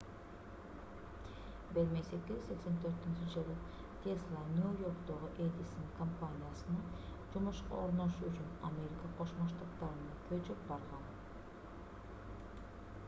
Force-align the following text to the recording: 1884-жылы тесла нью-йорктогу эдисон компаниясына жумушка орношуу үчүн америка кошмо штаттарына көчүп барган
1884-жылы 1.75 3.57
тесла 4.05 4.41
нью-йорктогу 4.55 5.27
эдисон 5.47 5.85
компаниясына 5.99 6.81
жумушка 7.35 7.77
орношуу 7.83 8.29
үчүн 8.33 8.47
америка 8.71 9.11
кошмо 9.21 9.45
штаттарына 9.53 10.15
көчүп 10.31 10.65
барган 10.73 11.05